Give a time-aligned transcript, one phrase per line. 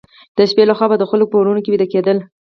[0.37, 2.17] د شپې لخوا به د خلکو په کورونو کې ویده کېدل.